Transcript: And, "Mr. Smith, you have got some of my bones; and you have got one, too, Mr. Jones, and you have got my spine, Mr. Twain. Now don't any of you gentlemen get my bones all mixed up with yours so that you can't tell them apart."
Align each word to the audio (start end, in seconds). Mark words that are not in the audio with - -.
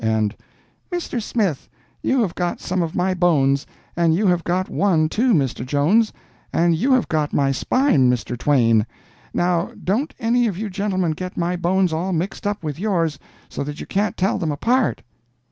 And, 0.03 0.35
"Mr. 0.91 1.21
Smith, 1.21 1.69
you 2.01 2.23
have 2.23 2.33
got 2.33 2.59
some 2.59 2.81
of 2.81 2.95
my 2.95 3.13
bones; 3.13 3.67
and 3.95 4.15
you 4.15 4.25
have 4.25 4.43
got 4.43 4.67
one, 4.67 5.09
too, 5.09 5.31
Mr. 5.35 5.63
Jones, 5.63 6.11
and 6.51 6.73
you 6.75 6.91
have 6.93 7.07
got 7.07 7.33
my 7.33 7.51
spine, 7.51 8.09
Mr. 8.09 8.35
Twain. 8.35 8.87
Now 9.31 9.69
don't 9.83 10.15
any 10.17 10.47
of 10.47 10.57
you 10.57 10.71
gentlemen 10.71 11.11
get 11.11 11.37
my 11.37 11.55
bones 11.55 11.93
all 11.93 12.13
mixed 12.13 12.47
up 12.47 12.63
with 12.63 12.79
yours 12.79 13.19
so 13.47 13.63
that 13.63 13.79
you 13.79 13.85
can't 13.85 14.17
tell 14.17 14.39
them 14.39 14.51
apart." 14.51 15.03